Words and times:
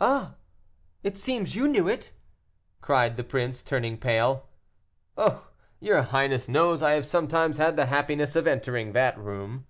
"Ah! 0.00 0.36
it 1.02 1.18
seems 1.18 1.56
you 1.56 1.66
knew 1.66 1.88
it," 1.88 2.12
cried 2.80 3.16
the 3.16 3.24
prince, 3.24 3.60
turning 3.60 3.98
pale. 3.98 4.48
"Oh! 5.16 5.48
your 5.80 6.00
highness 6.02 6.48
knows 6.48 6.80
I 6.80 6.92
have 6.92 7.04
sometimes 7.04 7.56
had 7.56 7.74
the 7.74 7.86
happiness 7.86 8.36
of 8.36 8.46
entering 8.46 8.92
that 8.92 9.18
room." 9.18 9.66